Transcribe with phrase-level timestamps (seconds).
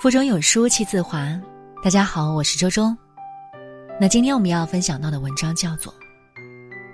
[0.00, 1.38] 腹中有书气自华。
[1.84, 2.96] 大家好，我是周周。
[4.00, 5.92] 那今天我们要分享到的文章叫做《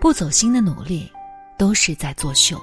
[0.00, 1.10] 不走心的努力
[1.58, 2.56] 都是在作秀》。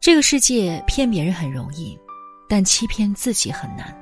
[0.00, 1.98] 这个世界骗别人很容易，
[2.48, 3.94] 但欺骗自己很难。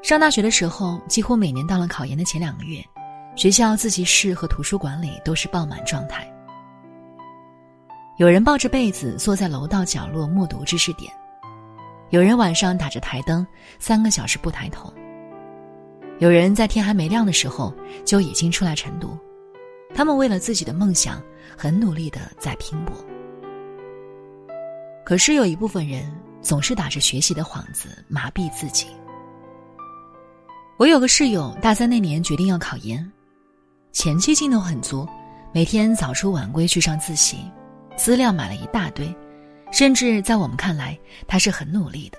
[0.00, 2.80] 上大学的时候，几乎每年到了考研的前两个月，
[3.34, 6.32] 学校自习室和图书馆里都是爆满状态。
[8.18, 11.12] 有人抱着被子坐在楼道角落默读知识点，
[12.08, 13.46] 有人晚上打着台灯
[13.78, 14.90] 三个小时不抬头。
[16.18, 17.74] 有人在天还没亮的时候
[18.06, 19.18] 就已经出来晨读，
[19.94, 21.22] 他们为了自己的梦想
[21.58, 22.96] 很努力的在拼搏。
[25.04, 26.10] 可是有一部分人
[26.40, 28.86] 总是打着学习的幌子麻痹自己。
[30.78, 33.12] 我有个室友，大三那年决定要考研，
[33.92, 35.06] 前期劲头很足，
[35.52, 37.36] 每天早出晚归去上自习。
[37.96, 39.14] 资料买了一大堆，
[39.72, 42.18] 甚至在我们看来，他是很努力的。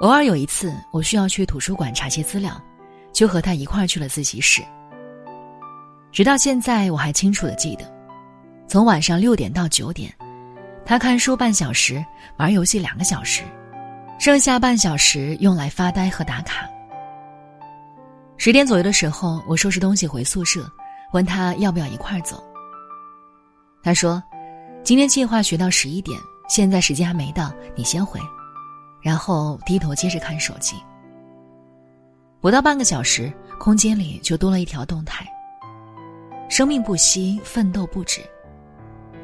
[0.00, 2.60] 偶尔有一次，我需要去图书馆查些资料，
[3.12, 4.62] 就和他一块儿去了自习室。
[6.12, 7.84] 直到现在，我还清楚的记得，
[8.68, 10.12] 从晚上六点到九点，
[10.86, 12.02] 他看书半小时，
[12.36, 13.42] 玩游戏两个小时，
[14.18, 16.66] 剩下半小时用来发呆和打卡。
[18.36, 20.64] 十点左右的时候，我收拾东西回宿舍，
[21.12, 22.42] 问他要不要一块儿走。
[23.82, 24.22] 他说
[24.82, 28.20] ：“今天计划学到十一点，现在时间还没到，你先回。”
[29.00, 30.76] 然后低头接着看手机。
[32.40, 35.26] 不到半个小时，空间里就多了一条动态
[36.50, 38.20] ：“生命不息，奋斗不止。”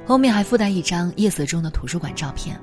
[0.07, 2.59] 后面还附带一张夜色中的图书馆照片。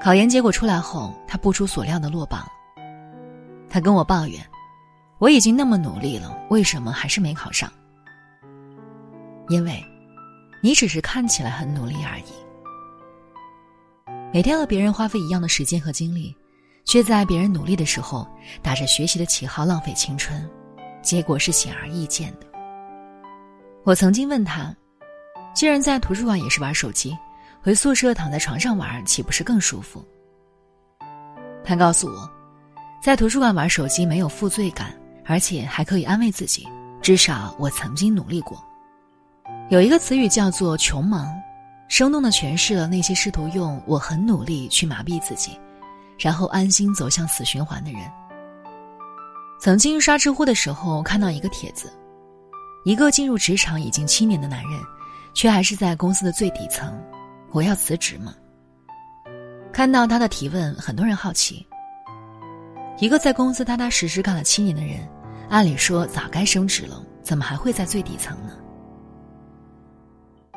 [0.00, 2.46] 考研结果出来后，他不出所料的落榜。
[3.70, 4.44] 他跟我抱怨
[5.18, 7.72] ：“我已经那么努力了，为什么还是没考上？”
[9.48, 9.84] 因为，
[10.62, 12.24] 你只是看起来很努力而已。
[14.32, 16.34] 每天和别人花费一样的时间和精力，
[16.84, 18.26] 却在别人努力的时候
[18.62, 20.48] 打着学习的旗号浪费青春，
[21.02, 22.46] 结果是显而易见的。
[23.84, 24.74] 我曾经问他
[25.54, 27.16] ：“既然在图书馆也是玩手机，
[27.62, 30.04] 回宿舍躺在床上玩，岂不是更舒服？”
[31.62, 32.28] 他告诉我，
[33.02, 36.66] 在图书馆玩手机没有负罪感，而且还可以安慰自己，
[37.00, 38.62] 至少我曾经努力过。
[39.70, 41.34] 有一个词语叫做“穷忙”，
[41.88, 45.58] 生动的诠释了那些试图用“我很努力”去麻痹自己，
[46.18, 48.00] 然后安心走向死循环的人。
[49.58, 51.90] 曾经刷知乎的时候看到一个帖子，
[52.84, 54.78] 一个进入职场已经七年的男人，
[55.32, 56.94] 却还是在公司的最底层，
[57.50, 58.34] 我要辞职吗？
[59.72, 61.66] 看到他的提问，很多人好奇：
[62.98, 65.08] 一个在公司踏踏实实干了七年的人，
[65.48, 68.52] 按理说早该升职了，怎么还会在最底层呢？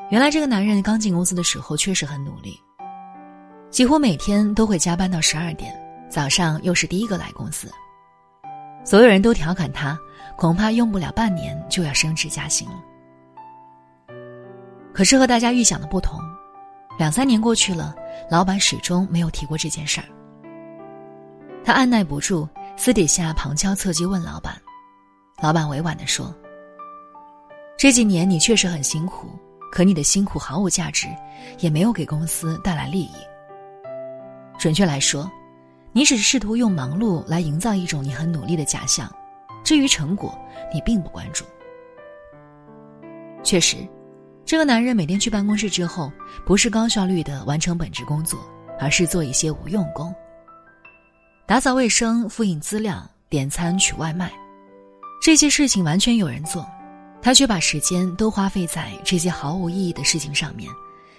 [0.09, 2.57] 原来这个男人刚进公司的时候确实很努力，
[3.69, 5.75] 几乎每天都会加班到十二点，
[6.09, 7.69] 早上又是第一个来公司。
[8.85, 9.99] 所有人都调侃他，
[10.37, 12.81] 恐怕用不了半年就要升职加薪了。
[14.93, 16.21] 可是和大家预想的不同，
[16.97, 17.93] 两三年过去了，
[18.31, 20.07] 老板始终没有提过这件事儿。
[21.65, 22.47] 他按耐不住，
[22.77, 24.55] 私底下旁敲侧击问老板，
[25.41, 26.33] 老板委婉的说
[27.77, 29.27] ：“这几年你确实很辛苦。”
[29.71, 31.07] 可你的辛苦毫无价值，
[31.59, 33.15] 也没有给公司带来利益。
[34.57, 35.29] 准确来说，
[35.91, 39.11] 你只是试图用忙碌来营造一种你很努力的假象，
[39.63, 40.37] 至于成果，
[40.73, 41.45] 你并不关注。
[43.43, 43.77] 确实，
[44.45, 46.11] 这个男人每天去办公室之后，
[46.45, 48.39] 不是高效率的完成本职工作，
[48.79, 50.13] 而是做一些无用功，
[51.45, 54.31] 打扫卫生、复印资料、点餐、取外卖，
[55.21, 56.67] 这些事情完全有人做。
[57.21, 60.71] 他却把时间都花费在这些毫无意义的事情上面，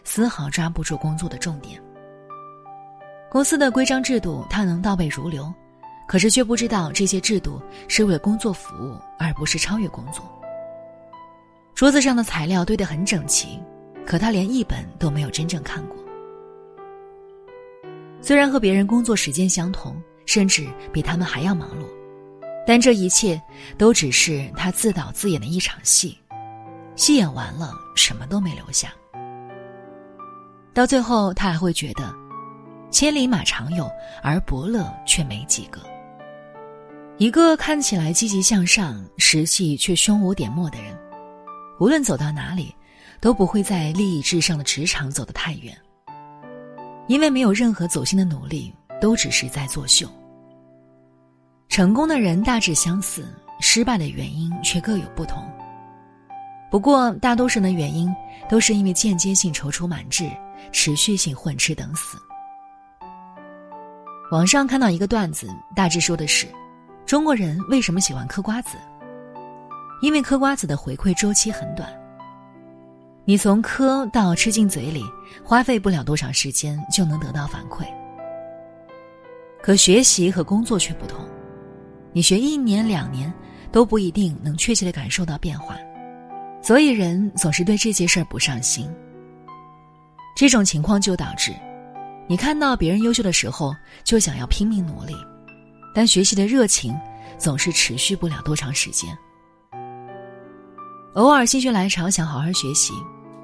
[0.04, 1.80] 丝毫抓不住工作的重点。
[3.30, 5.52] 公司的规章制度他能倒背如流，
[6.06, 10.24] 可是却不知道这些制度是为工作服务，而不是超越工作。
[11.74, 13.60] 桌子上的材料堆得很整齐，
[14.06, 15.96] 可他连一本都没有真正看过。
[18.22, 19.94] 虽然和别人工作时间相同，
[20.24, 21.84] 甚至比他们还要忙碌。
[22.68, 23.40] 但这一切
[23.78, 26.18] 都只是他自导自演的一场戏，
[26.96, 28.92] 戏演完了，什么都没留下。
[30.74, 32.14] 到最后，他还会觉得，
[32.90, 33.90] 千里马常有，
[34.22, 35.80] 而伯乐却没几个。
[37.16, 40.94] 一个看起来积极向上，实际却胸无点墨的人，
[41.80, 42.76] 无论走到哪里，
[43.18, 45.74] 都不会在利益至上的职场走得太远，
[47.06, 48.70] 因为没有任何走心的努力，
[49.00, 50.06] 都只是在作秀。
[51.68, 53.26] 成功的人大致相似，
[53.60, 55.42] 失败的原因却各有不同。
[56.70, 58.10] 不过，大多数的原因
[58.48, 60.28] 都是因为间接性踌躇满志，
[60.72, 62.18] 持续性混吃等死。
[64.30, 66.46] 网上看到一个段子，大致说的是，
[67.06, 68.76] 中国人为什么喜欢嗑瓜子？
[70.02, 71.88] 因为嗑瓜子的回馈周期很短，
[73.24, 75.04] 你从嗑到吃进嘴里，
[75.44, 77.84] 花费不了多长时间就能得到反馈。
[79.62, 81.26] 可学习和工作却不同，
[82.18, 83.32] 你学一年两年
[83.70, 85.76] 都不一定能确切的感受到变化，
[86.60, 88.92] 所以人总是对这些事儿不上心。
[90.36, 91.54] 这种情况就导致，
[92.26, 93.72] 你看到别人优秀的时候
[94.02, 95.14] 就想要拼命努力，
[95.94, 96.92] 但学习的热情
[97.38, 99.16] 总是持续不了多长时间。
[101.14, 102.92] 偶尔心血来潮想好好学习，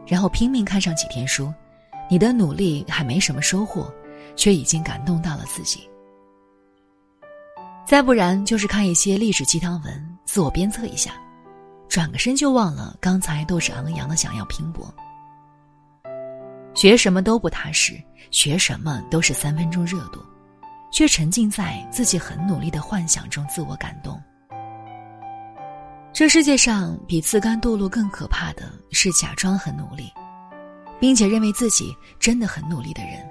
[0.05, 1.55] 然后拼命看上几天书，
[2.11, 3.88] 你的努力还没什么收获，
[4.35, 5.88] 却已经感动到了自己。
[7.86, 11.12] 再不然就是看一些励志鸡汤文，自我鞭策一下，
[11.88, 14.92] 转个身就忘了刚才斗志昂扬的想要拼搏。
[16.75, 20.20] 学什么都不踏实，学什么都是三分钟热度，
[20.90, 24.20] 却沉浸在自己很努力的幻想中自我感动。
[26.12, 30.10] 这世界上比自甘堕落更可怕的是假装很努力，
[30.98, 33.25] 并且认为自己真的很努力的人。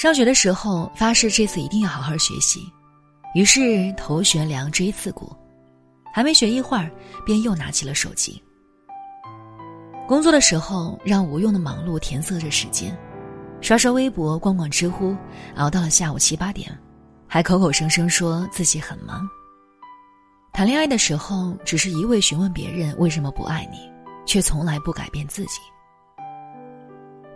[0.00, 2.72] 上学的时候发誓这次一定要好好学习，
[3.34, 5.30] 于是头悬梁锥刺股，
[6.10, 6.90] 还没学一会儿，
[7.22, 8.42] 便又拿起了手机。
[10.08, 12.96] 工作的时候让无用的忙碌填塞着时间，
[13.60, 15.14] 刷刷微博、逛逛知乎，
[15.56, 16.74] 熬到了下午七八点，
[17.28, 19.28] 还口口声声说自己很忙。
[20.50, 23.76] 谈恋爱的时候只是一味询问别人为什么不爱你，
[24.24, 25.60] 却从来不改变自己。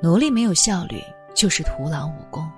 [0.03, 0.99] 努力没有效率。
[1.35, 2.49] 就是徒劳无功。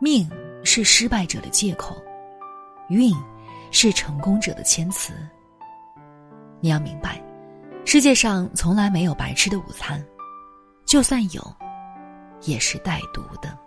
[0.00, 0.30] 命
[0.64, 1.96] 是失败者的借口，
[2.88, 3.12] 运
[3.70, 5.12] 是成功者的谦词。
[6.60, 7.20] 你要明白，
[7.84, 10.04] 世界上从来没有白吃的午餐，
[10.86, 11.54] 就算有，
[12.42, 13.58] 也是带毒的。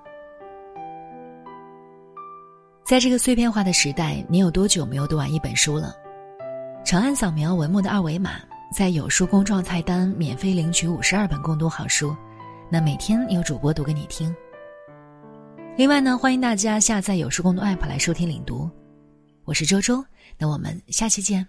[2.86, 5.94] 在这个碎片化的时代，你有多久没有读完一本书了？
[6.84, 8.32] 长按扫描文末的二维码，
[8.74, 12.16] 在有书公众菜单免费领取五十二本共读好书。
[12.74, 14.34] 那每天有主播读给你听。
[15.76, 18.70] 另外呢，欢迎大家下载有书共读 app 来收听领读。
[19.44, 20.02] 我是周周，
[20.38, 21.46] 那我们下期见。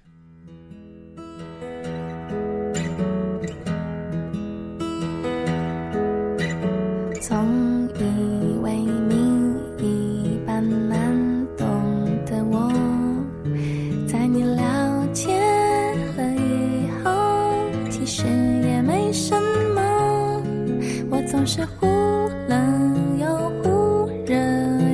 [7.21, 11.65] 从以为你一般难懂
[12.27, 12.69] 的我，
[14.09, 15.39] 在你了解
[16.17, 17.11] 了以后，
[17.91, 18.25] 其实
[21.55, 21.87] 是忽
[22.49, 23.27] 冷又
[23.63, 24.35] 忽热，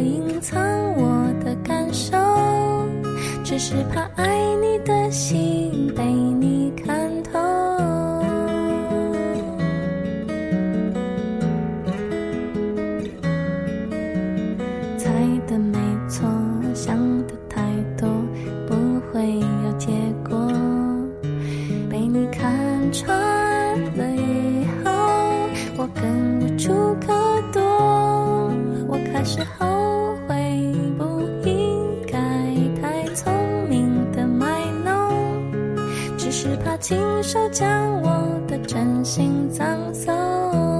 [0.01, 0.61] 隐藏
[0.97, 2.19] 我的感受，
[3.45, 4.57] 只是怕爱
[36.40, 40.77] 只是怕亲手将我的真心葬送。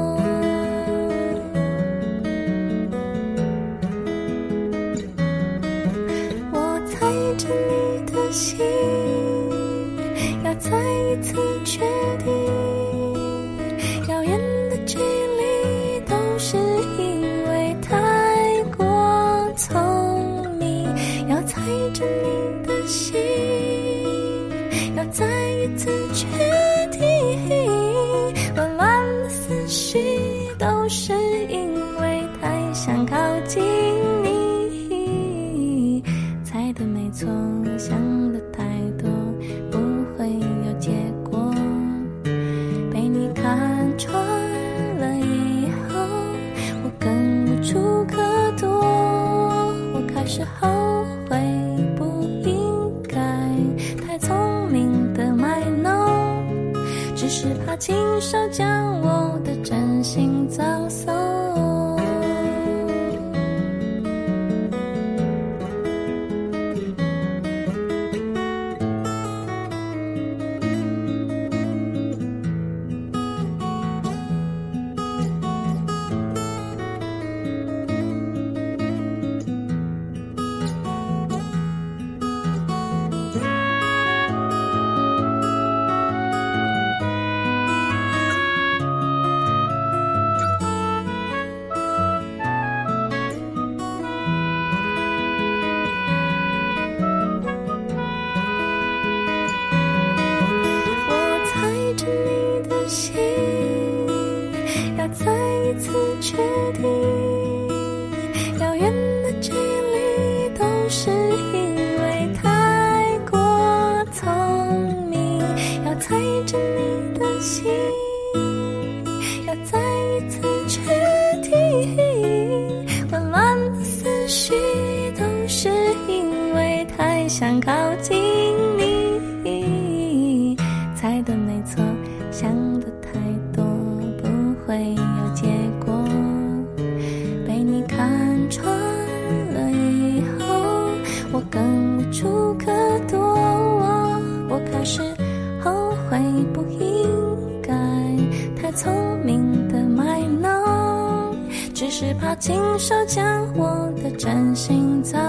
[152.21, 155.21] 怕亲手将我的真心葬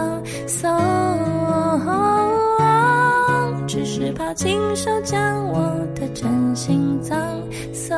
[0.47, 0.69] 送。
[3.67, 5.59] 只是怕亲手将我
[5.95, 7.17] 的真心葬
[7.71, 7.95] 送。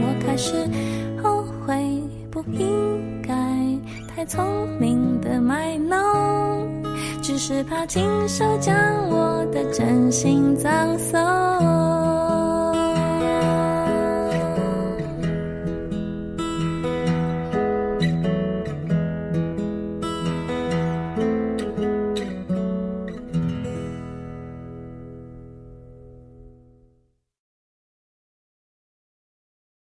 [0.00, 0.54] 我开始
[1.22, 3.34] 后悔，不应该
[4.14, 5.98] 太聪明的卖弄，
[7.22, 8.74] 只是怕亲手将
[9.08, 11.18] 我的真心葬送。